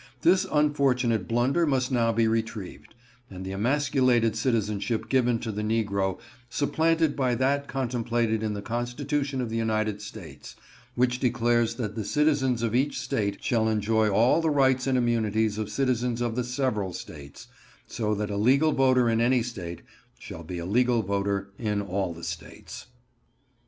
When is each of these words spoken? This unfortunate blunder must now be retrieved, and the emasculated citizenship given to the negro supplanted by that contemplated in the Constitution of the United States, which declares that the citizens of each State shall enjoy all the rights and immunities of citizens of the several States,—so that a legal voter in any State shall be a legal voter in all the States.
This 0.23 0.47
unfortunate 0.51 1.27
blunder 1.27 1.67
must 1.67 1.91
now 1.91 2.11
be 2.11 2.27
retrieved, 2.27 2.95
and 3.29 3.45
the 3.45 3.51
emasculated 3.51 4.35
citizenship 4.35 5.09
given 5.09 5.37
to 5.41 5.51
the 5.51 5.61
negro 5.61 6.17
supplanted 6.49 7.15
by 7.15 7.35
that 7.35 7.67
contemplated 7.67 8.41
in 8.41 8.55
the 8.55 8.63
Constitution 8.63 9.41
of 9.41 9.51
the 9.51 9.57
United 9.57 10.01
States, 10.01 10.55
which 10.95 11.19
declares 11.19 11.75
that 11.75 11.93
the 11.93 12.03
citizens 12.03 12.63
of 12.63 12.73
each 12.73 12.99
State 12.99 13.43
shall 13.43 13.69
enjoy 13.69 14.09
all 14.09 14.41
the 14.41 14.49
rights 14.49 14.87
and 14.87 14.97
immunities 14.97 15.59
of 15.59 15.69
citizens 15.69 16.19
of 16.19 16.35
the 16.35 16.43
several 16.43 16.93
States,—so 16.93 18.15
that 18.15 18.31
a 18.31 18.37
legal 18.37 18.71
voter 18.71 19.07
in 19.07 19.21
any 19.21 19.43
State 19.43 19.83
shall 20.17 20.41
be 20.43 20.57
a 20.57 20.65
legal 20.65 21.03
voter 21.03 21.51
in 21.59 21.79
all 21.79 22.11
the 22.11 22.23
States. 22.23 22.87